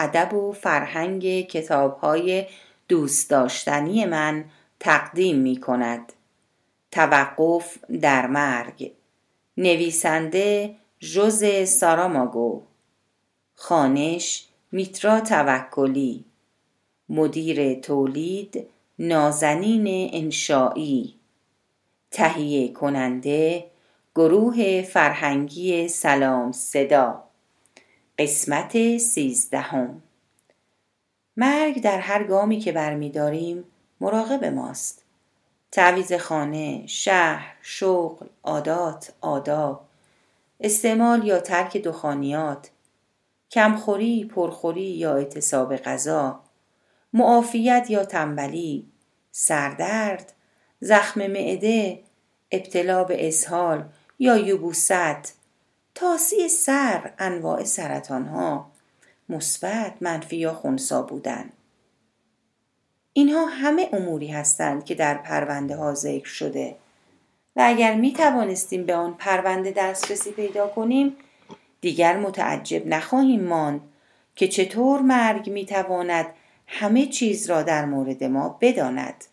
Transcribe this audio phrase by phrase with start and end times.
[0.00, 2.46] ادب و فرهنگ کتابهای
[2.88, 4.44] دوست داشتنی من
[4.80, 6.12] تقدیم می کند.
[6.90, 8.92] توقف در مرگ.
[9.56, 12.62] نویسنده جوز ساراماگو.
[13.54, 16.24] خانش میترا توکلی.
[17.08, 18.66] مدیر تولید
[18.98, 21.14] نازنین انشایی
[22.10, 23.70] تهیه کننده
[24.14, 27.29] گروه فرهنگی سلام صدا.
[28.20, 30.02] قسمت سیزدهم.
[31.36, 33.64] مرگ در هر گامی که برمیداریم
[34.00, 35.04] مراقب ماست.
[35.72, 39.84] تعویز خانه، شهر، شغل، عادات، آداب
[40.60, 42.70] استعمال یا ترک دخانیات
[43.50, 46.40] کمخوری، پرخوری یا اعتصاب غذا
[47.12, 48.86] معافیت یا تنبلی
[49.30, 50.32] سردرد
[50.80, 52.02] زخم معده
[52.50, 53.84] ابتلا به اسهال
[54.18, 55.39] یا یبوست
[55.94, 58.70] تاسی سر انواع سرطان ها
[59.28, 61.50] مثبت منفی یا خونسا بودن.
[63.12, 66.76] اینها همه اموری هستند که در پرونده ها ذکر شده
[67.56, 71.16] و اگر می توانستیم به آن پرونده دسترسی پیدا کنیم
[71.80, 73.80] دیگر متعجب نخواهیم ماند
[74.36, 76.26] که چطور مرگ می تواند
[76.66, 79.24] همه چیز را در مورد ما بداند.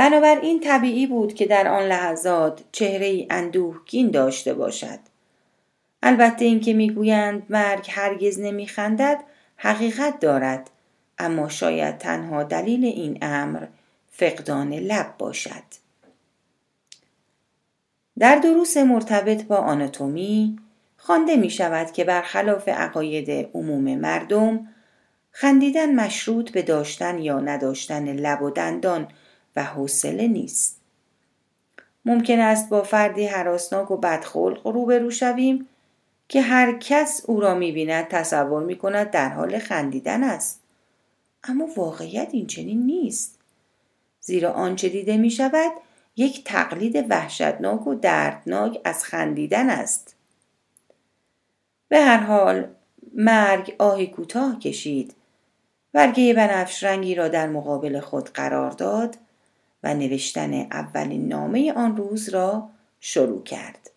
[0.00, 4.98] بنابراین طبیعی بود که در آن لحظات چهره ای اندوهگین داشته باشد.
[6.02, 9.18] البته اینکه می‌گویند مرگ هرگز نمیخندد
[9.56, 10.70] حقیقت دارد
[11.18, 13.66] اما شاید تنها دلیل این امر
[14.10, 15.64] فقدان لب باشد.
[18.18, 20.58] در دروس مرتبط با آناتومی
[20.96, 24.68] خوانده می شود که برخلاف عقاید عموم مردم
[25.32, 29.08] خندیدن مشروط به داشتن یا نداشتن لب و دندان
[29.56, 30.80] و حوصله نیست.
[32.04, 35.68] ممکن است با فردی حراسناک و بدخلق روبرو شویم
[36.28, 40.60] که هر کس او را می‌بیند تصور می کند در حال خندیدن است.
[41.44, 43.38] اما واقعیت این چنین نیست.
[44.20, 45.72] زیرا آنچه دیده می شود
[46.16, 50.16] یک تقلید وحشتناک و دردناک از خندیدن است.
[51.88, 52.68] به هر حال
[53.14, 55.14] مرگ آهی کوتاه کشید.
[55.92, 59.16] برگه بنفش رنگی را در مقابل خود قرار داد
[59.82, 62.70] و نوشتن اولین نامه آن روز را
[63.00, 63.90] شروع کرد.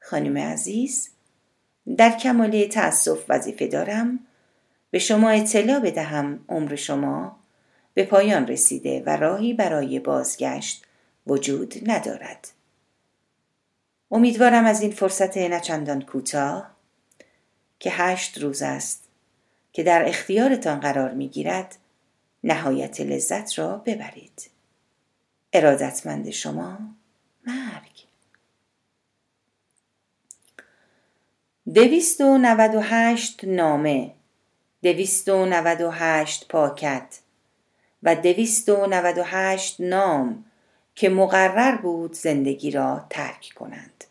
[0.00, 1.10] خانم عزیز
[1.96, 4.18] در کماله تأسف وظیفه دارم
[4.90, 7.36] به شما اطلاع بدهم عمر شما
[7.94, 10.84] به پایان رسیده و راهی برای بازگشت
[11.26, 12.48] وجود ندارد.
[14.10, 16.70] امیدوارم از این فرصت نچندان کوتاه
[17.78, 19.08] که هشت روز است
[19.72, 21.76] که در اختیارتان قرار می گیرد
[22.44, 24.57] نهایت لذت را ببرید.
[25.58, 26.78] ارادتمند شما
[27.46, 28.06] مرگ.
[31.74, 34.14] دویست و نود و هشت نامه
[34.82, 37.18] دویست و نود و هشت پاکت
[38.02, 40.44] و دویست و نود و هشت نام
[40.94, 44.04] که مقرر بود زندگی را ترک کنند.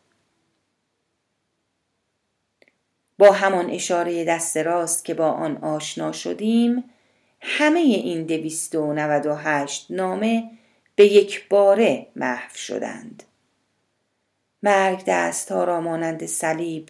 [3.18, 6.84] با همان اشاره دست راست که با آن آشنا شدیم
[7.42, 10.57] همه این دویست و نود و هشت نامه
[10.98, 13.24] به یک باره محو شدند.
[14.64, 16.90] مرگ دستها را مانند صلیب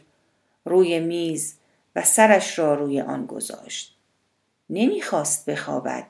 [0.66, 1.56] روی میز
[1.96, 3.98] و سرش را روی آن گذاشت.
[4.70, 6.08] نمی‌خواست بخوابد.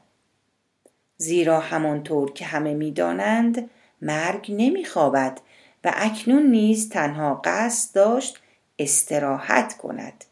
[1.18, 3.70] زیرا همانطور که همه می‌دانند
[4.02, 5.42] مرگ نمیخوابد
[5.84, 8.40] و اکنون نیز تنها قصد داشت
[8.80, 10.26] استراحت کند.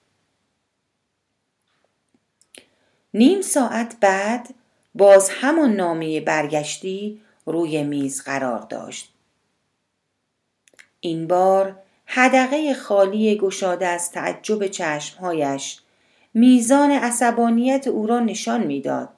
[3.13, 4.53] نیم ساعت بعد
[4.95, 9.13] باز همان نامه برگشتی روی میز قرار داشت.
[10.99, 11.75] این بار
[12.05, 15.79] حدقه خالی گشاده از تعجب چشمهایش
[16.33, 19.09] میزان عصبانیت او را نشان می‌داد.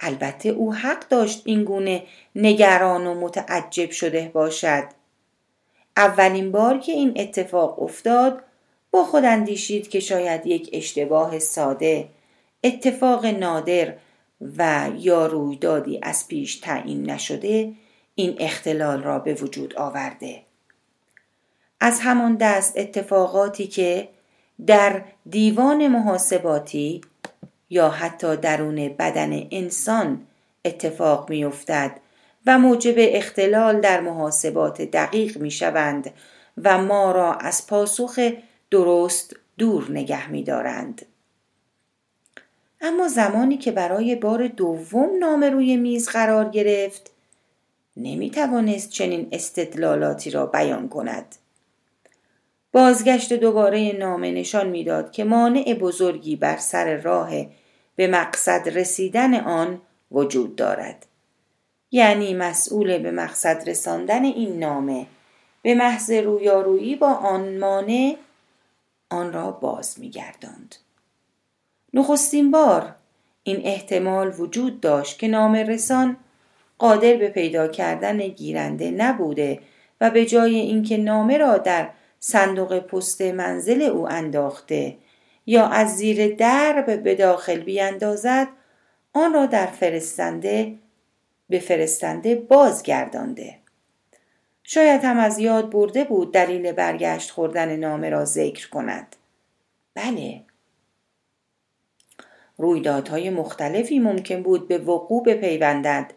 [0.00, 2.02] البته او حق داشت این گونه
[2.36, 4.84] نگران و متعجب شده باشد.
[5.96, 8.42] اولین بار که این اتفاق افتاد
[8.90, 12.08] با خود اندیشید که شاید یک اشتباه ساده
[12.64, 13.94] اتفاق نادر
[14.58, 17.72] و یا رویدادی از پیش تعیین نشده
[18.14, 20.42] این اختلال را به وجود آورده
[21.80, 24.08] از همان دست اتفاقاتی که
[24.66, 27.00] در دیوان محاسباتی
[27.70, 30.26] یا حتی درون بدن انسان
[30.64, 32.00] اتفاق می افتد
[32.46, 36.10] و موجب اختلال در محاسبات دقیق می شوند
[36.64, 38.18] و ما را از پاسخ
[38.70, 41.06] درست دور نگه می دارند.
[42.82, 47.10] اما زمانی که برای بار دوم نامه روی میز قرار گرفت
[47.96, 51.36] نمی توانست چنین استدلالاتی را بیان کند.
[52.72, 57.30] بازگشت دوباره نامه نشان می‌داد که مانع بزرگی بر سر راه
[57.96, 59.80] به مقصد رسیدن آن
[60.12, 61.06] وجود دارد.
[61.90, 65.06] یعنی مسئول به مقصد رساندن این نامه
[65.62, 68.16] به محض رویارویی با آن مانع
[69.10, 70.76] آن را باز میگرداند.
[71.94, 72.94] نخستین بار
[73.42, 76.16] این احتمال وجود داشت که نامه رسان
[76.78, 79.60] قادر به پیدا کردن گیرنده نبوده
[80.00, 81.90] و به جای اینکه نامه را در
[82.20, 84.96] صندوق پست منزل او انداخته
[85.46, 88.48] یا از زیر درب به داخل بیاندازد
[89.12, 90.74] آن را در فرستنده
[91.48, 93.58] به فرستنده بازگردانده.
[94.62, 99.16] شاید هم از یاد برده بود دلیل برگشت خوردن نامه را ذکر کند.
[99.94, 100.42] بله
[102.58, 106.12] رویدادهای مختلفی ممکن بود به وقوع بپیوندند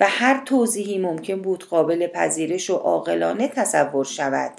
[0.00, 4.52] و هر توضیحی ممکن بود قابل پذیرش و عاقلانه تصور شود.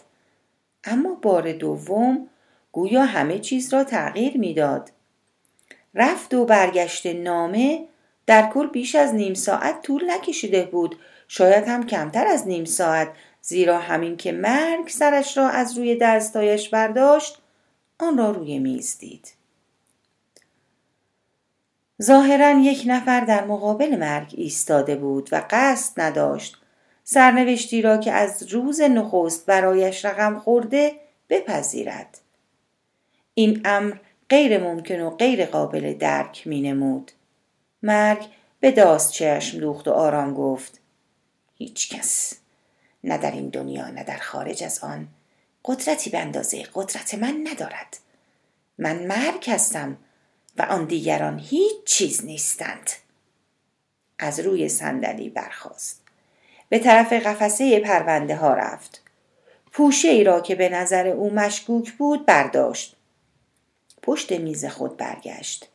[0.83, 2.29] اما بار دوم
[2.71, 4.91] گویا همه چیز را تغییر می‌داد.
[5.95, 7.85] رفت و برگشت نامه
[8.25, 10.95] در کل بیش از نیم ساعت طول نکشیده بود.
[11.27, 13.09] شاید هم کمتر از نیم ساعت
[13.41, 17.37] زیرا همین که مرگ سرش را از روی دستایش برداشت
[17.99, 19.42] آن را روی میز دید.
[22.03, 26.57] ظاهرا یک نفر در مقابل مرگ ایستاده بود و قصد نداشت
[27.03, 30.91] سرنوشتی را که از روز نخست برایش رقم خورده
[31.29, 32.17] بپذیرد
[33.33, 33.95] این امر
[34.29, 37.11] غیر ممکن و غیر قابل درک می نمود.
[37.83, 38.27] مرگ
[38.59, 40.79] به داست چشم دوخت و آرام گفت
[41.55, 42.33] هیچ کس
[43.03, 45.07] نه در این دنیا نه در خارج از آن
[45.65, 47.97] قدرتی به اندازه قدرت من ندارد
[48.77, 49.97] من مرگ هستم
[50.57, 52.89] و آن دیگران هیچ چیز نیستند.
[54.19, 56.01] از روی صندلی برخاست.
[56.69, 59.01] به طرف قفسه پرونده ها رفت.
[59.71, 62.95] پوشه ای را که به نظر او مشکوک بود برداشت.
[64.01, 65.69] پشت میز خود برگشت.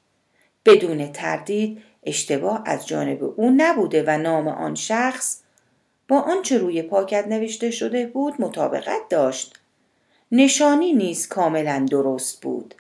[0.65, 5.41] بدون تردید اشتباه از جانب او نبوده و نام آن شخص
[6.09, 9.59] با آنچه روی پاکت نوشته شده بود مطابقت داشت.
[10.33, 12.75] نشانی نیز کاملا درست بود.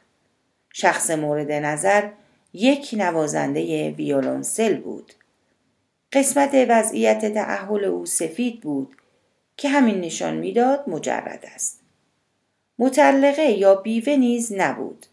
[0.72, 2.08] شخص مورد نظر
[2.52, 5.12] یک نوازنده ویولونسل بود.
[6.12, 8.96] قسمت وضعیت تعهل او سفید بود
[9.56, 11.80] که همین نشان می‌داد مجرد است.
[12.78, 15.06] مطلقه یا بیوه نیز نبود.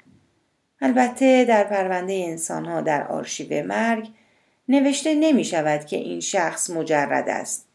[0.81, 4.07] البته در پرونده انسانها در آرشیو مرگ
[4.69, 7.67] نوشته نمی شود که این شخص مجرد است.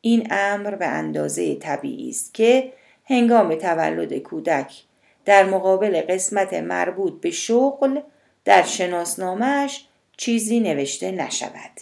[0.00, 2.72] این امر به اندازه طبیعی است که
[3.04, 4.82] هنگام تولد کودک
[5.26, 8.00] در مقابل قسمت مربوط به شغل
[8.44, 9.86] در شناسنامهش
[10.16, 11.80] چیزی نوشته نشود.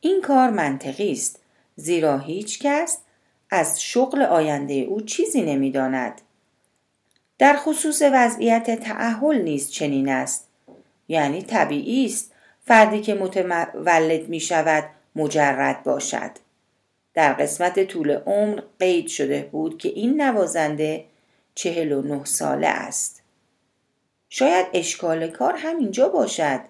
[0.00, 1.40] این کار منطقی است
[1.76, 2.98] زیرا هیچ کس
[3.50, 6.20] از شغل آینده او چیزی نمی‌داند.
[7.38, 10.48] در خصوص وضعیت تعهل نیز چنین است.
[11.08, 12.32] یعنی طبیعی است
[12.64, 14.84] فردی که متولد می شود
[15.16, 16.30] مجرد باشد.
[17.14, 21.04] در قسمت طول عمر قید شده بود که این نوازنده
[21.56, 23.22] چهل و نه ساله است.
[24.28, 26.60] شاید اشکال کار همینجا باشد.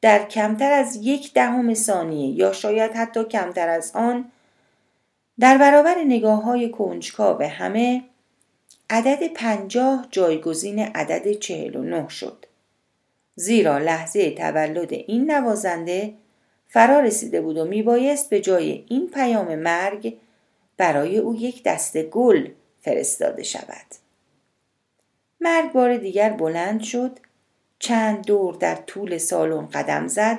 [0.00, 4.32] در کمتر از یک دهم ثانیه یا شاید حتی کمتر از آن
[5.40, 8.04] در برابر نگاه های کنجکاو همه
[8.90, 12.46] عدد پنجاه جایگزین عدد چهل و نه شد.
[13.34, 16.14] زیرا لحظه تولد این نوازنده
[16.68, 20.16] فرا رسیده بود و میبایست به جای این پیام مرگ
[20.76, 22.48] برای او یک دسته گل
[22.82, 23.86] فرستاده شود.
[25.40, 27.18] مرگ بار دیگر بلند شد
[27.78, 30.38] چند دور در طول سالن قدم زد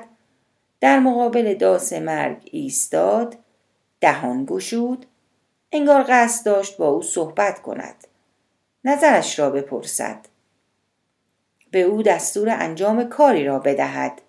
[0.80, 3.36] در مقابل داس مرگ ایستاد
[4.00, 5.06] دهان گشود
[5.72, 7.94] انگار قصد داشت با او صحبت کند
[8.84, 10.26] نظرش را بپرسد.
[11.70, 14.22] به او دستور انجام کاری را بدهد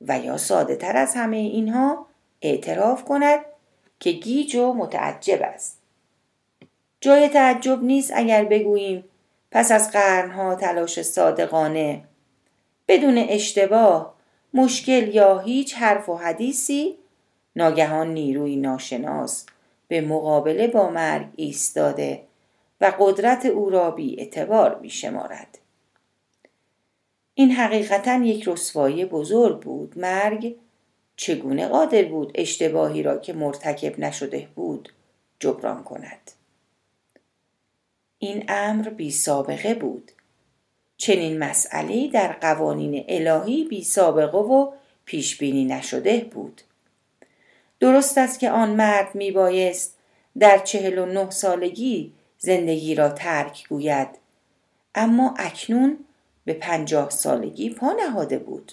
[0.00, 2.06] و یا ساده تر از همه اینها
[2.42, 3.40] اعتراف کند
[4.00, 5.81] که گیج و متعجب است.
[7.02, 9.04] جای تعجب نیست اگر بگوییم
[9.50, 12.04] پس از قرنها تلاش صادقانه.
[12.88, 14.14] بدون اشتباه
[14.54, 16.98] مشکل یا هیچ حرف و حدیثی
[17.56, 19.46] ناگهان نیروی ناشناس
[19.88, 22.22] به مقابله با مرگ ایستاده
[22.80, 25.58] و قدرت او را بی اعتبار می شمارد.
[27.34, 29.98] این حقیقتا یک رسوایی بزرگ بود.
[29.98, 30.56] مرگ
[31.16, 34.92] چگونه قادر بود اشتباهی را که مرتکب نشده بود
[35.40, 36.41] جبران کند؟
[38.22, 40.12] این امر بی سابقه بود.
[40.96, 44.72] چنین مسئله در قوانین الهی بی سابقه و
[45.04, 46.62] پیش بینی نشده بود.
[47.80, 49.98] درست است که آن مرد می بایست
[50.38, 54.08] در چهل و نه سالگی زندگی را ترک گوید
[54.94, 55.98] اما اکنون
[56.44, 58.72] به پنجاه سالگی پا نهاده بود.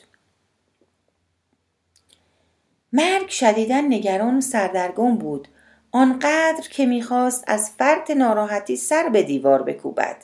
[2.93, 5.47] مرگ شدیدا نگران و سردرگم بود.
[5.91, 10.17] آنقدر که می‌خواست از فرط ناراحتی سر به دیوار بکوبد.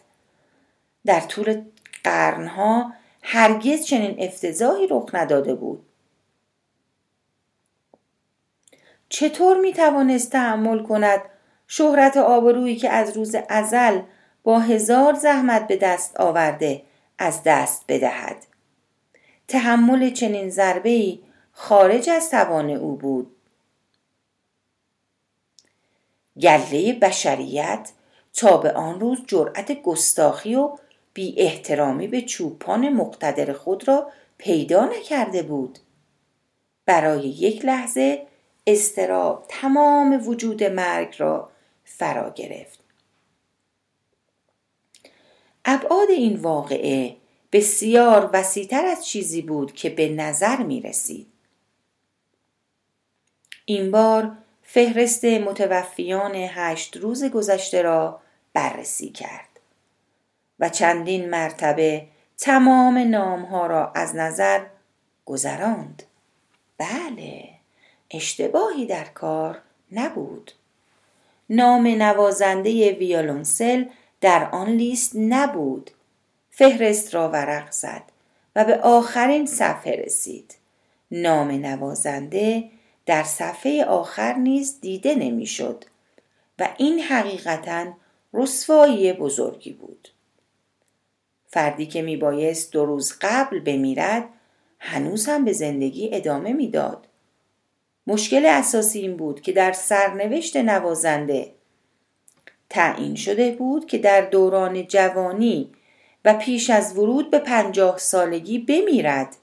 [1.06, 1.62] در طول
[2.04, 2.94] قرنها
[3.24, 5.86] هرگز چنین افتضاحی رخ نداده بود.
[9.10, 11.22] چطور می توانست تحمل کند
[11.68, 14.02] شهرت آبرویی که از روز ازل
[14.44, 16.82] با هزار زحمت به دست آورده
[17.18, 18.36] از دست بدهد؟
[19.48, 21.20] تحمل چنین ضربه
[21.52, 23.35] خارج از توان او بود.
[26.42, 27.92] گله بشریت
[28.34, 30.77] تا به آن روز جرأت گستاخی و
[31.13, 35.80] بی احترامی به چوپان مقتدر خود را پیدا نکرده بود
[36.86, 38.27] برای یک لحظه
[38.68, 41.51] استراب تمام وجود مرگ را
[41.86, 42.80] فرا گرفت
[45.65, 47.15] ابعاد این واقعه
[47.51, 51.27] بسیار وسیعتر از چیزی بود که به نظر می رسید.
[53.65, 58.20] این بار فهرست متوفیان هشت روز گذشته را
[58.54, 59.50] بررسی کرد
[60.60, 62.08] و چندین مرتبه
[62.38, 64.66] تمام نامها را از نظر
[65.26, 66.04] گذراند.
[66.78, 67.50] بله
[68.12, 70.52] اشتباهی در کار نبود.
[71.50, 73.86] نام نوازنده ویولونسل
[74.22, 75.92] در آن لیست نبود.
[76.52, 78.04] فهرست را ورق زد
[78.56, 80.56] و به آخرین صفحه رسید.
[81.12, 82.70] نام نوازنده
[83.06, 85.86] در صفحه آخر نیز دیده نمی‌شد
[86.60, 87.86] و این حقیقتا
[88.34, 90.10] رسوایی بزرگی بود.
[91.48, 94.30] فردی که میبایست دو روز قبل بمیرد
[94.80, 97.08] هنوز هم به زندگی ادامه می‌داد.
[98.08, 101.52] مشکل اساسی این بود که در سرنوشت نوازنده
[102.70, 105.72] تعیین شده بود که در دوران جوانی
[106.26, 109.36] و پیش از ورود به پنجاه سالگی بمیرد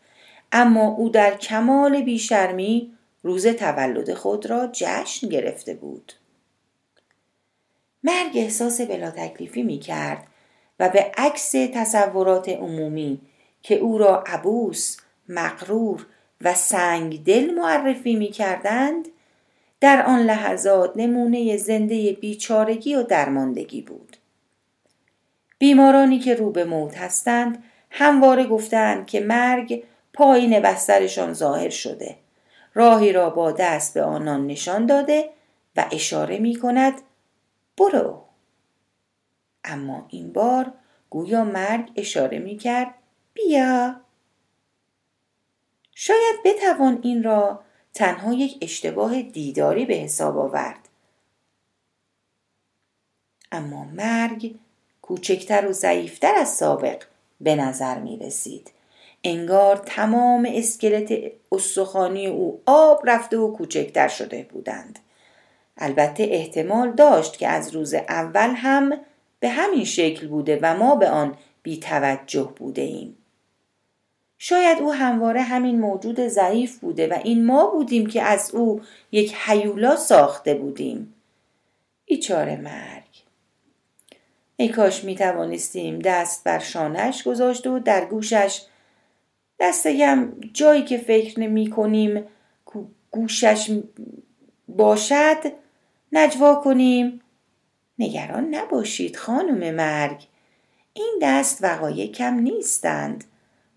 [0.52, 2.91] اما او در کمال بیشرمی
[3.22, 6.12] روز تولد خود را جشن گرفته بود
[8.04, 10.26] مرگ احساس بلا تکلیفی می کرد
[10.80, 13.20] و به عکس تصورات عمومی
[13.62, 14.96] که او را عبوس،
[15.28, 16.06] مغرور
[16.40, 19.08] و سنگ دل معرفی می کردند
[19.80, 24.16] در آن لحظات نمونه زنده بیچارگی و درماندگی بود.
[25.58, 32.16] بیمارانی که رو به موت هستند همواره گفتند که مرگ پایین بسترشان ظاهر شده.
[32.74, 35.30] راهی را با دست به آنان نشان داده
[35.76, 36.94] و اشاره می کند
[37.78, 38.24] برو.
[39.64, 40.72] اما این بار
[41.10, 42.94] گویا مرگ اشاره می کرد
[43.34, 44.00] بیا.
[45.94, 47.64] شاید بتوان این را
[47.94, 50.88] تنها یک اشتباه دیداری به حساب آورد
[53.52, 54.54] اما مرگ
[55.02, 57.02] کوچکتر و ضعیفتر از سابق
[57.40, 58.72] به نظر می رسید.
[59.24, 61.12] انگار تمام اسکلت
[61.52, 64.98] استخوانی او آب رفته و کوچکتر شده بودند.
[65.78, 68.92] البته احتمال داشت که از روز اول هم
[69.40, 73.16] به همین شکل بوده و ما به آن بی توجه بوده ایم.
[74.44, 78.80] شاید او همواره همین موجود ضعیف بوده و این ما بودیم که از او
[79.12, 81.14] یک حیولا ساخته بودیم
[82.06, 83.22] بیچاره مرگ
[84.56, 88.62] ای کاش می توانستیم دست بر شانش گذاشت و در گوشش
[89.62, 92.24] دستگم جایی که فکر نمی کنیم
[93.10, 93.80] گوشش
[94.68, 95.52] باشد
[96.12, 97.20] نجوا کنیم.
[97.98, 100.26] نگران نباشید خانم مرگ.
[100.92, 103.24] این دست وقایع کم نیستند.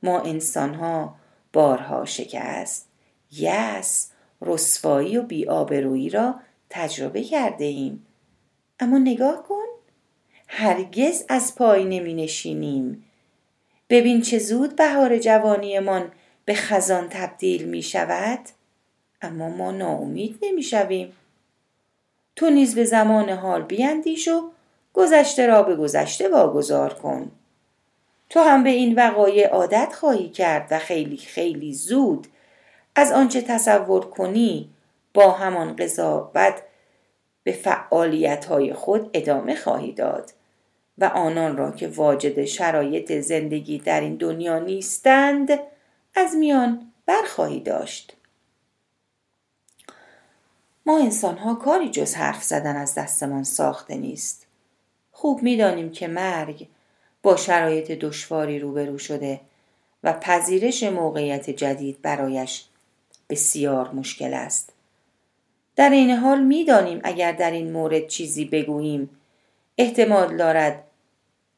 [0.03, 1.15] ما انسانها
[1.53, 2.89] بارها شکست.
[3.31, 4.11] یس
[4.41, 6.35] رسوایی و بیآبرویی را
[6.69, 8.05] تجربه کرده ایم.
[8.79, 9.65] اما نگاه کن
[10.47, 13.04] هرگز از پای نمی نشینیم.
[13.89, 16.11] ببین چه زود بهار جوانیمان
[16.45, 18.39] به خزان تبدیل می شود.
[19.21, 21.13] اما ما ناامید نمی شویم.
[22.35, 24.51] تو نیز به زمان حال بیندیش و
[24.93, 27.31] گذشته را به گذشته واگذار کن.
[28.29, 32.27] تو هم به این وقایع عادت خواهی کرد و خیلی خیلی زود
[32.95, 34.69] از آنچه تصور کنی
[35.13, 36.61] با همان قضاوت
[37.43, 40.31] به فعالیت های خود ادامه خواهی داد.
[40.97, 45.59] و آنان را که واجد شرایط زندگی در این دنیا نیستند
[46.15, 48.15] از میان برخواهی داشت
[50.85, 54.47] ما انسان ها کاری جز حرف زدن از دستمان ساخته نیست
[55.11, 56.67] خوب می‌دانیم که مرگ
[57.23, 59.39] با شرایط دشواری روبرو شده
[60.03, 62.65] و پذیرش موقعیت جدید برایش
[63.29, 64.73] بسیار مشکل است.
[65.75, 69.09] در این حال می‌دانیم اگر در این مورد چیزی بگوییم
[69.77, 70.83] احتمال دارد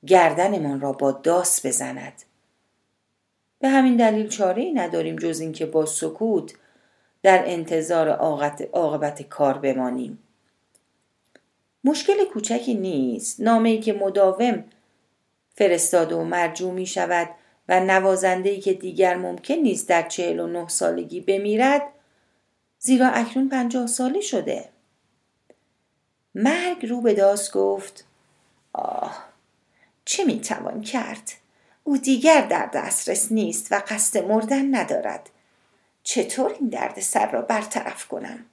[0.05, 2.13] گردنمان را با داس بزند.
[3.59, 6.53] به همین دلیل چاره ای نداریم جز اینکه با سکوت
[7.23, 8.09] در انتظار
[8.73, 10.19] عاقبت کار بمانیم.
[11.83, 13.39] مشکل کوچکی نیست.
[13.39, 14.63] نامه ای که مداوم
[15.55, 17.29] فرستاده و مرجوع می شود
[17.69, 21.81] و نوازنده ای که دیگر ممکن نیست در چهل و نه سالگی بمیرد
[22.79, 24.69] زیرا اکنون پنجاه ساله شده.
[26.37, 28.05] مرگ رو به داست گفت
[28.73, 29.27] آه
[30.05, 31.31] چه می‌توان کرد؟
[31.83, 35.29] او دیگر در دسترس نیست و قصد مردن ندارد.
[36.03, 38.45] چطور این درد سر را برطرف کنم؟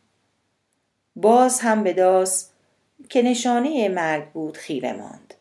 [1.16, 2.48] باز هم به داس
[3.08, 5.34] که نشانه مرگ بود خیره ماند.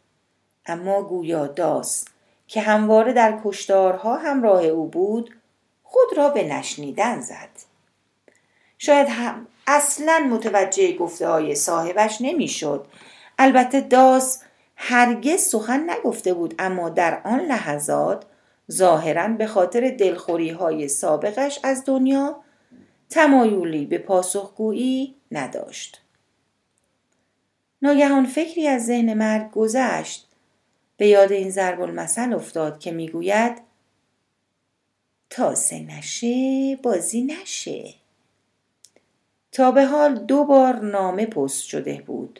[0.66, 2.06] اما گویا داس
[2.48, 5.36] که همواره در کشتارها همراه او بود
[5.84, 7.50] خود را به نشنیدن زد.
[8.78, 12.88] شاید هم اصلا متوجه گفته های صاحبش نمی‌شد.
[13.39, 14.43] البته داس
[14.75, 18.25] هرگز سخن نگفته بود اما در آن لحظات
[18.72, 22.36] ظاهرا به خاطر دلخوری های سابقش از دنیا
[23.10, 26.01] تمایلی به پاسخگویی نداشت.
[27.82, 30.27] ناگهان فکری از ذهن مرگ گذشت.
[30.98, 33.62] به یاد این ضرب المثل افتاد که می‌گوید
[35.29, 38.02] تازه نشه بازی نشه.
[39.53, 42.39] تا به حال دو بار نامه پست شده بود.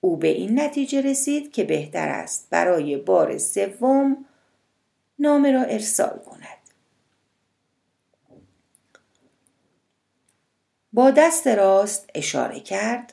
[0.00, 4.24] او به این نتیجه رسید که بهتر است برای بار سوم
[5.18, 6.58] نامه را ارسال کند.
[10.92, 13.12] با دست راست اشاره کرد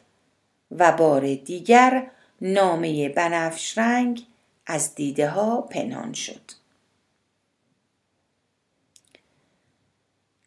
[0.71, 2.11] و بار دیگر
[2.41, 4.25] نامه بنفش رنگ
[4.65, 6.51] از دیده ها پنهان شد.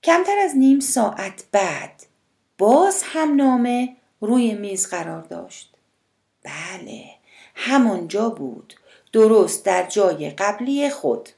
[0.02, 2.02] کمتر از نیم ساعت بعد
[2.58, 5.74] باز هم نامه روی میز قرار داشت.
[6.44, 7.04] بله
[7.54, 8.74] همانجا بود
[9.12, 11.28] درست در جای قبلی خود.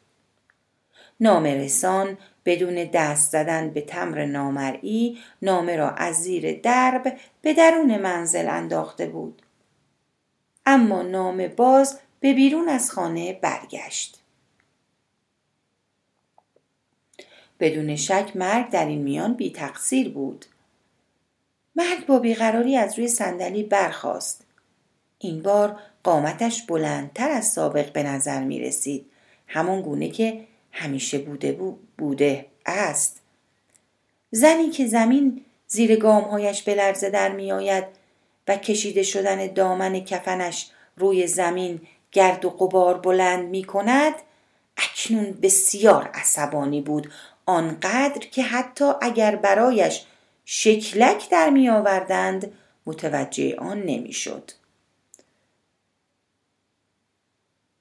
[1.20, 8.48] نامرسان بدون دست زدن به تمر نامرئی نامه را از زیر درب به درون منزل
[8.48, 9.42] انداخته بود.
[10.66, 14.18] اما نامه باز به بیرون از خانه برگشت.
[17.60, 20.46] بدون شک مرگ در این میان بی تقصیر بود.
[21.78, 24.44] مرگ با بیقراری از روی صندلی برخاست.
[25.18, 29.06] این بار قامتش بلندتر از سابق به نظر می رسید.
[29.46, 31.58] همان گونه که همیشه بوده
[31.98, 33.20] بوده است.
[34.30, 37.84] زنی که زمین زیر گامهایش به لرزه در می آید
[38.48, 41.80] و کشیده شدن دامن کفنش روی زمین
[42.12, 44.14] گرد و قبار بلند می کند
[44.76, 47.10] اکنون بسیار عصبانی بود.
[47.46, 50.04] آنقدر که حتی اگر برایش
[50.50, 52.52] شکلک در می آوردند.
[52.86, 54.50] متوجه آن نمی‌شد.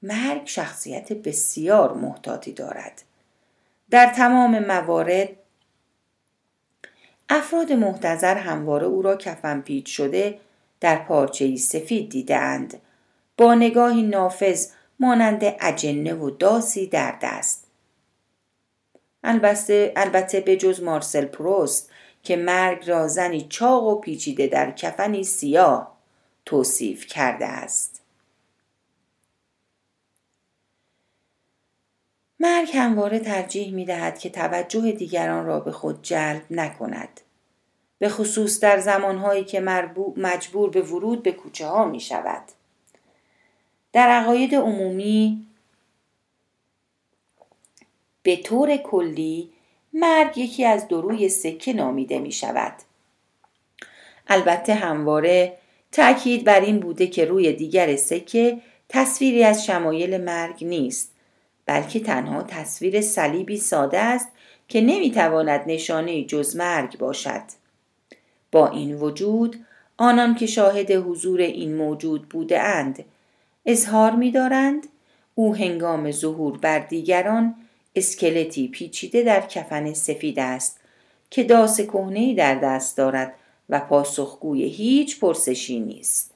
[0.01, 3.03] مرگ شخصیت بسیار محتاطی دارد.
[3.89, 5.30] در تمام موارد
[7.30, 10.39] افراد محتظر همواره او را کفن پیچ شده
[10.80, 12.82] در پارچه سفید دیدند
[13.38, 14.67] با نگاهی نافذ
[14.99, 17.67] مانند اجنه و داسی در دست.
[19.23, 21.91] البته, البته به جز مارسل پروست
[22.23, 25.97] که مرگ را زنی چاق و پیچیده در کفنی سیاه
[26.45, 28.01] توصیف کرده است
[32.39, 37.21] مرگ همواره ترجیح می دهد که توجه دیگران را به خود جلب نکند.
[37.99, 39.60] به خصوص در زمانهایی که
[40.17, 42.43] مجبور به ورود به کوچه ها می شود.
[43.93, 45.47] در عقاید عمومی
[48.23, 49.53] به طور کلی
[49.99, 52.73] مرگ یکی از دروی سکه نامیده می شود.
[54.27, 55.57] البته همواره
[55.91, 58.57] تأکید بر این بوده که روی دیگر سکه
[58.89, 61.12] تصویری از شمایل مرگ نیست
[61.65, 64.27] بلکه تنها تصویر صلیبی ساده است
[64.67, 67.43] که نمی‌تواند نشانه جز مرگ باشد
[68.51, 69.65] با این وجود
[69.97, 73.05] آنان که شاهد حضور این موجود بوده اند
[73.65, 74.88] اظهار می دارند
[75.36, 77.55] او هنگام ظهور بر دیگران
[77.97, 80.79] اسکلتی پیچیده در کفن سفید است
[81.29, 83.33] که داس کهنه در دست دارد
[83.69, 86.33] و پاسخگوی هیچ پرسشی نیست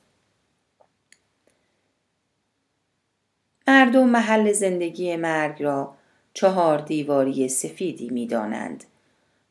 [3.68, 5.94] مردم محل زندگی مرگ را
[6.34, 8.84] چهار دیواری سفیدی می دانند.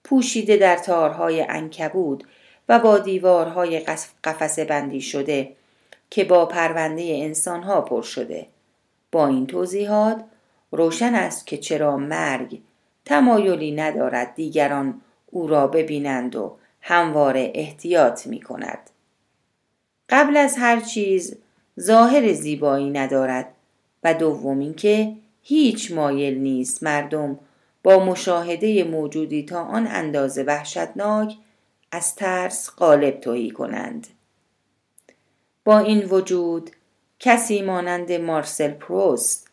[0.04, 2.24] پوشیده در تارهای انکبود
[2.68, 3.80] و با دیوارهای
[4.24, 5.52] قفسه بندی شده
[6.10, 8.46] که با پرونده انسانها پر شده.
[9.12, 10.24] با این توضیحات
[10.70, 12.60] روشن است که چرا مرگ
[13.04, 18.90] تمایلی ندارد دیگران او را ببینند و همواره احتیاط می کند.
[20.08, 21.36] قبل از هر چیز
[21.80, 23.54] ظاهر زیبایی ندارد
[24.04, 27.38] و دوم اینکه هیچ مایل نیست مردم
[27.82, 31.36] با مشاهده موجودی تا آن اندازه وحشتناک
[31.92, 34.06] از ترس غالب تویی کنند
[35.64, 36.70] با این وجود
[37.18, 39.49] کسی مانند مارسل پروست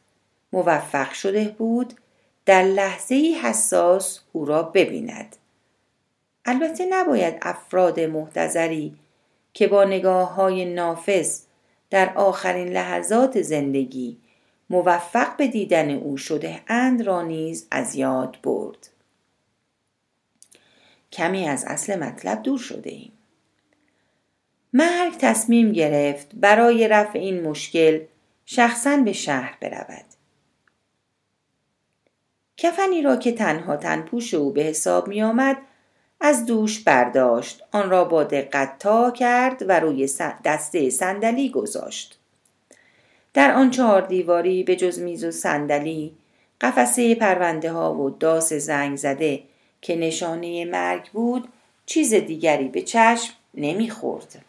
[0.53, 1.93] موفق شده بود
[2.45, 5.36] در لحظه حساس او را ببیند.
[6.45, 8.95] البته نباید افراد محتظری
[9.53, 11.41] که با نگاه های نافذ
[11.89, 14.17] در آخرین لحظات زندگی
[14.69, 18.89] موفق به دیدن او شده اند را نیز از یاد برد.
[21.12, 23.12] کمی از اصل مطلب دور شده ایم.
[24.73, 27.99] مرگ تصمیم گرفت برای رفع این مشکل
[28.45, 30.06] شخصا به شهر برود.
[32.57, 35.57] کفنی را که تنها تنپوش او به حساب می آمد
[36.21, 40.09] از دوش برداشت آن را با دقت تا کرد و روی
[40.45, 42.19] دسته صندلی گذاشت
[43.33, 46.13] در آن چهار دیواری به جز میز و صندلی
[46.61, 49.43] قفسه پرونده ها و داس زنگ زده
[49.81, 51.47] که نشانه مرگ بود
[51.85, 54.41] چیز دیگری به چشم نمی‌خورد.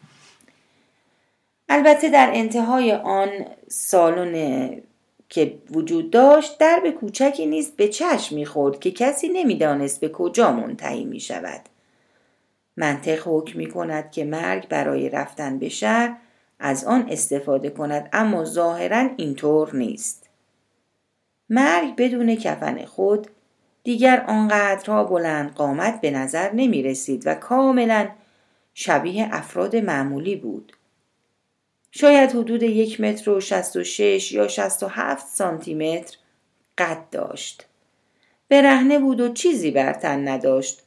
[1.68, 3.28] البته در انتهای آن
[3.68, 4.70] سالن
[5.28, 11.04] که وجود داشت درب کوچکی نیست به چشم می‌خورد که کسی نمی‌دانست به کجا منتهی
[11.04, 11.60] می شود.
[12.76, 16.16] منطق حکم می کند که مرگ برای رفتن به شهر
[16.58, 20.28] از آن استفاده کند اما ظاهرا اینطور نیست.
[21.50, 23.26] مرگ بدون کفن خود
[23.84, 28.08] دیگر آنقدرها بلند قامت به نظر نمی رسید و کاملا
[28.74, 30.72] شبیه افراد معمولی بود.
[31.90, 36.16] شاید حدود یک متر و شست و شش یا شست و هفت سانتی متر
[36.79, 37.66] قد داشت.
[38.48, 40.83] برهنه بود و چیزی بر تن نداشت.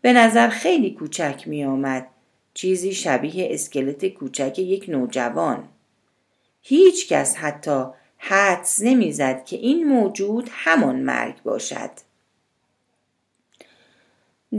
[0.00, 2.06] به نظر خیلی کوچک می آمد.
[2.54, 5.68] چیزی شبیه اسکلت کوچک یک نوجوان.
[6.62, 7.84] هیچ کس حتی
[8.18, 11.90] حدس نمی‌زد که این موجود همان مرگ باشد.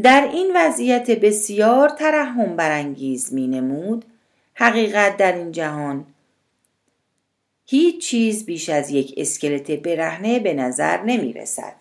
[0.04, 4.06] در این وضعیت بسیار ترحم برانگیز می نمود
[4.60, 6.06] حقیقت در این جهان
[7.66, 11.76] هیچ چیز بیش از یک اسکلت برهنه به نظر نمی رسد.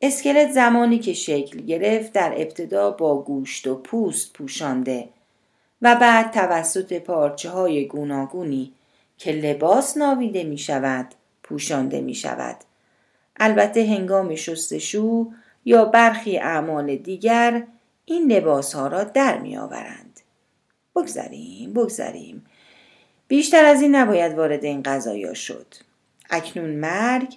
[0.00, 5.08] اسکلت زمانی که شکل گرفت در ابتدا با گوشت و پوست پوشانده
[5.82, 8.72] و بعد توسط پارچه های گوناگونی
[9.18, 11.06] که لباس ناویده می شود
[11.42, 12.56] پوشانده می شود.
[13.36, 15.26] البته هنگام شستشو
[15.64, 17.66] یا برخی اعمال دیگر
[18.04, 20.05] این لباس ها را در می آورند.
[20.96, 22.46] بگذاریم بگذاریم
[23.28, 25.74] بیشتر از این نباید وارد این قضایا شد.
[26.30, 27.34] اکنون مرگ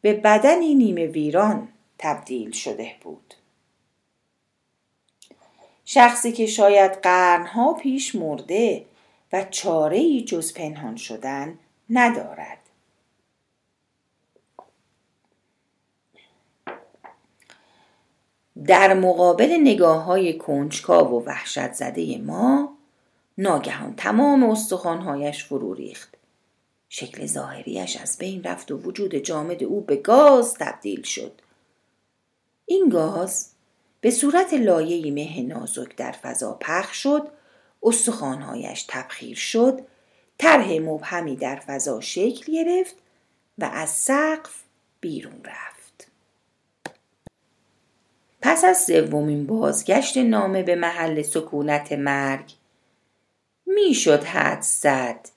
[0.00, 3.34] به بدنی نیمه ویران تبدیل شده بود.
[5.84, 8.84] شخصی که شاید قرنها پیش مرده
[9.32, 11.58] و چاره ای جز پنهان شدن
[11.90, 12.58] ندارد.
[18.66, 22.73] در مقابل نگاه های کنجکاو و وحشت زده ما
[23.38, 26.14] ناگهان تمام استخوانهایش فرو ریخت.
[26.88, 31.32] شکل ظاهریش از بین رفت و وجود جامد او به گاز تبدیل شد.
[32.66, 33.50] این گاز
[34.00, 37.28] به صورت لایه مه نازک در فضا پخش شد
[37.82, 39.80] استخوانهایش تبخیر شد
[40.38, 42.94] طرح مبهمی در فضا شکل گرفت
[43.58, 44.62] و از سقف
[45.00, 46.08] بیرون رفت.
[48.42, 52.54] پس از سومین بازگشت نامه به محل سکونت مرگ
[53.74, 55.28] می‌شد حد زد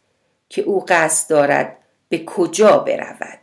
[0.49, 1.77] که او قصد دارد
[2.09, 3.39] به کجا برود.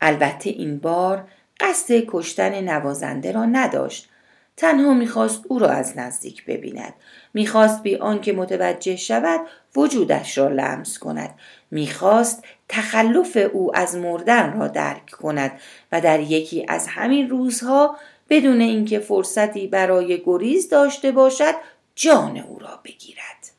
[0.00, 1.28] البته این بار
[1.60, 4.08] قصد کشتن نوازنده را نداشت.
[4.56, 6.94] تنها می‌خواست او را از نزدیک ببیند.
[7.34, 9.40] می‌خواست بی آنکه متوجه شود
[9.76, 11.34] وجودش را لمس کند.
[11.70, 15.60] می‌خواست تخلف او از مردن را درک کند
[15.92, 17.96] و در یکی از همین روزها
[18.30, 21.54] بدون اینکه فرصتی برای گریز داشته باشد
[21.94, 23.50] جان او را بگیرد.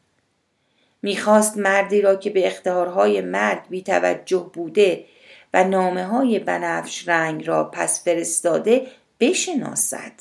[1.02, 5.06] می‌خواست مردی را که به اختهارهای مرگ بیتوجه بوده
[5.54, 8.88] و نامه های بنفش رنگ را پس فرستاده
[9.20, 10.12] بشناسد.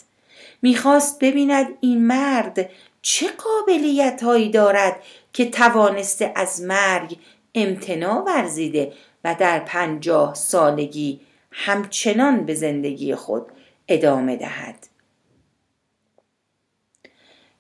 [0.63, 2.71] می‌خواست ببیند این مرد
[3.03, 4.97] چه قابلیت هایی دارد
[5.33, 7.17] که توانسته از مرگ
[7.55, 8.93] امتناع ورزیده
[9.25, 11.21] و در پنجاه سالگی
[11.53, 13.47] همچنان به زندگی خود
[13.89, 14.87] ادامه دهد.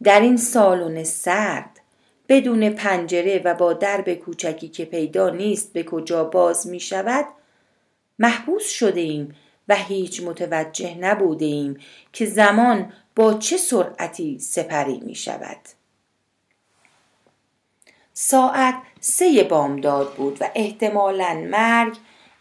[0.04, 1.80] در این سالن سرد.
[2.28, 7.24] بدون پنجره و با درب کوچکی که پیدا نیست به کجا باز می شود
[8.18, 9.34] محبوس شده ایم
[9.68, 11.80] و هیچ متوجه نبوده ایم
[12.12, 15.58] که زمان با چه سرعتی سپری می شود.
[18.12, 21.96] ساعت سه بامداد بود و احتمالا مرگ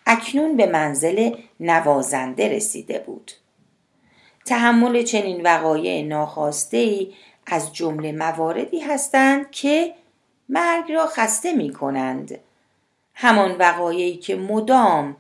[0.06, 3.32] اکنون به منزل نوازنده رسیده بود.
[4.46, 7.14] تحمل چنین وقایع ناخواسته ای
[7.46, 9.96] از جمله مواردی هستند که
[10.50, 12.40] مرگ را خسته می کنند
[13.14, 15.18] همان وقایعی که مدام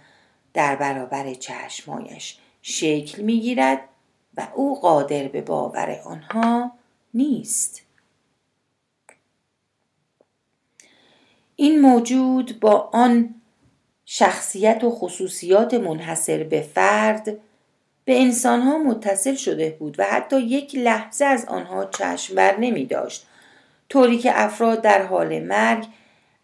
[0.53, 3.79] در برابر چشمایش شکل می گیرد
[4.37, 6.71] و او قادر به باور آنها
[7.13, 7.81] نیست.
[11.55, 13.35] این موجود با آن
[14.05, 17.37] شخصیت و خصوصیات منحصر به فرد
[18.11, 23.27] به انسانها متصل شده بود و حتی یک لحظه از آنها چشم بر نمی داشت
[23.89, 25.85] طوری که افراد در حال مرگ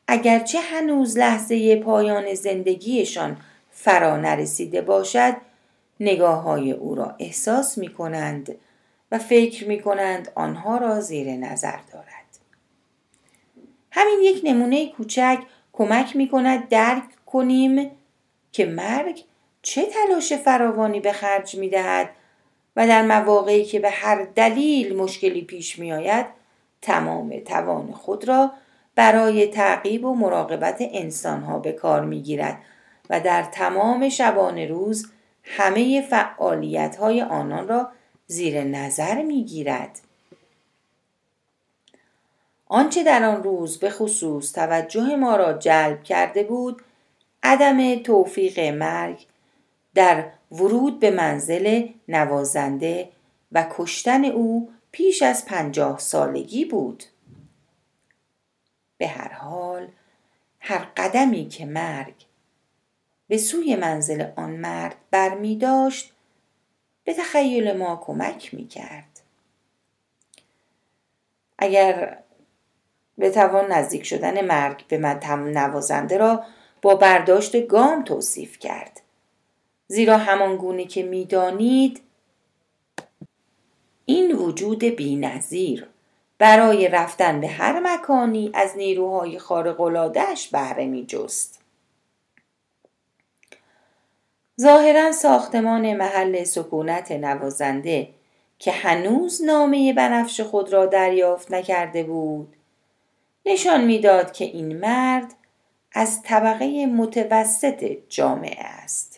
[0.08, 3.38] اگرچه هنوز لحظه پایان زندگیشان
[3.72, 5.34] فرا نرسیده باشد
[6.00, 8.56] نگاه های او را احساس می کنند
[9.12, 12.40] و فکر می کنند آنها را زیر نظر دارد.
[13.92, 15.40] همین یک نمونه کوچک
[15.74, 17.92] کمک می کند درک کنیم
[18.52, 19.24] که مرگ
[19.68, 22.10] چه تلاش فراوانی به خرج می دهد
[22.76, 26.26] و در مواقعی که به هر دلیل مشکلی پیش می آید
[26.82, 28.52] تمام توان خود را
[28.96, 32.58] برای تعقیب و مراقبت انسانها به کار می گیرد
[33.10, 35.12] و در تمام شبان روز
[35.44, 37.90] همه فعالیت های آنان را
[38.28, 40.00] زیر نظر می گیرد.
[42.68, 46.82] آنچه در آن روز به خصوص توجه ما را جلب کرده بود
[47.44, 49.26] عدم توفیق مرگ
[49.98, 53.10] در ورود به منزل نوازنده
[53.52, 57.04] و کشتن او پیش از پنجاه سالگی بود
[58.98, 59.88] به هر حال
[60.60, 62.14] هر قدمی که مرگ
[63.28, 66.14] به سوی منزل آن مرد بر می داشت
[67.04, 69.22] به تخیل ما کمک می کرد.
[71.58, 72.18] اگر
[73.20, 76.44] بتوان نزدیک شدن مرگ به مدهم نوازنده را
[76.82, 79.02] با برداشت گام توصیف کرد
[79.88, 82.02] زیرا همان گونه که می‌دانید
[84.06, 85.88] این وجود بینظیر.
[86.38, 91.62] برای رفتن به هر مکانی از نیروهای خارق‌العادهاش بهره میجست.
[94.62, 98.10] ظاهرا ساختمان محل سکونت نوازنده
[98.60, 102.56] که هنوز نامه بنفش خود را دریافت نکرده بود
[103.45, 105.34] نشان می‌داد که این مرد
[105.93, 109.17] از طبقه متوسط جامعه است.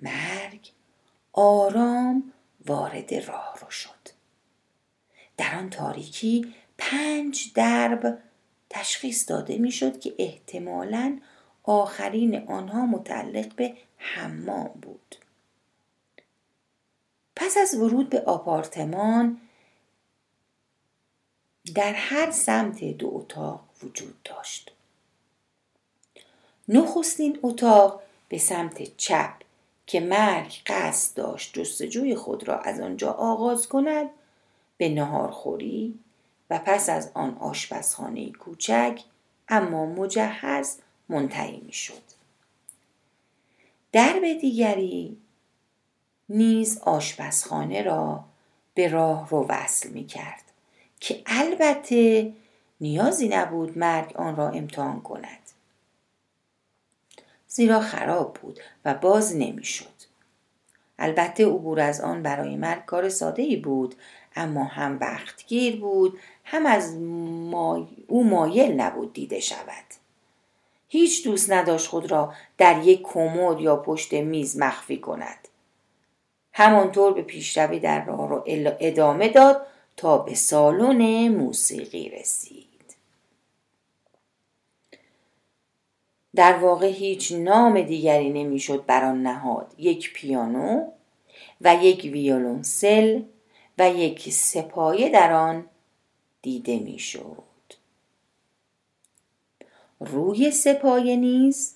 [0.00, 0.72] مرگ
[1.32, 2.32] آرام
[2.66, 4.08] وارد راه رو شد.
[5.36, 8.18] در آن تاریکی پنج درب
[8.70, 11.20] تشخیص داده می‌شد که احتمالاً
[11.62, 15.16] آخرین آنها متعلق به حمام بود.
[17.36, 19.40] پس از ورود به آپارتمان
[21.74, 24.72] در هر سمت دو اتاق وجود داشت.
[26.68, 29.47] نخستین اتاق به سمت چپ
[29.88, 34.10] که مرگ قصد داشت جستجوی خود را از آنجا آغاز کند
[34.76, 35.98] به نهارخوری
[36.50, 39.00] و پس از آن آشپزخانه کوچک
[39.48, 42.02] اما مجهز منتهی می‌شد.
[43.92, 45.16] درب دیگری
[46.28, 48.24] نیز آشپزخانه را
[48.74, 50.44] به راه رو وصل می کرد
[51.00, 52.32] که البته
[52.80, 55.47] نیازی نبود مرگ آن را امتحان کند.
[57.48, 59.98] زیرا خراب بود و باز نمی‌شد.
[60.98, 63.94] البته عبور از آن برای مرگ کار ساده ای بود
[64.36, 66.94] اما هم وقتگیر بود هم از
[68.06, 69.84] او مایل نبود دیده شود.
[70.88, 75.48] هیچ دوست نداشت خود را در یک کمد یا پشت میز مخفی کند.
[76.52, 78.44] همانطور به پیشروی در راه را
[78.80, 82.67] ادامه داد تا به سالن موسیقی رسید.
[86.34, 89.74] در واقع هیچ نام دیگری نمی‌شد بر آن نهاد.
[89.78, 90.90] یک پیانو
[91.60, 93.22] و یک ویولونسل
[93.78, 95.66] و یک سپایه در آن
[96.42, 97.42] دیده می‌شد.
[100.00, 101.74] روی سپایه نیز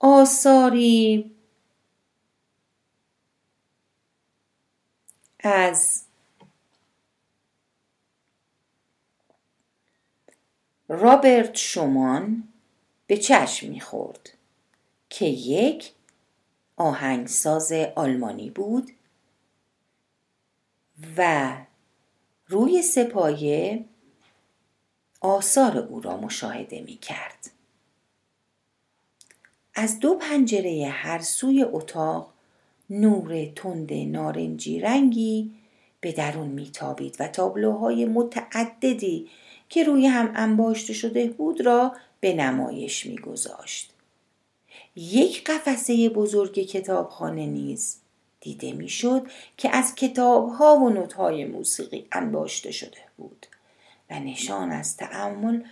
[0.00, 1.30] آثاری
[5.40, 6.04] از
[10.92, 12.48] رابرت شومان
[13.06, 14.30] به چشم می‌خورد
[15.10, 15.92] که یک
[16.76, 18.90] آهنگساز آلمانی بود
[21.16, 21.52] و
[22.46, 23.84] روی سپایه
[25.20, 27.50] آثار او را مشاهده می کرد.
[29.74, 32.32] از دو پنجره هر سوی اتاق
[32.90, 35.54] نور تند نارنجی رنگی
[36.00, 39.30] به درون میتابید و تابلوهای متعددی
[39.70, 43.92] که روی هم انباشته شده بود را به نمایش میگذاشت.
[44.96, 47.96] یک قفسه بزرگ کتابخانه نیز
[48.40, 53.46] دیده می‌شد که از کتابها و نوتهای موسیقی انباشته شده بود
[54.10, 55.62] و نشان از تعمل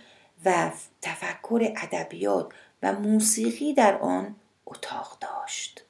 [0.45, 2.51] و تفکر ادبیات
[2.83, 4.35] و موسیقی در آن
[4.65, 5.83] اتاق داشت.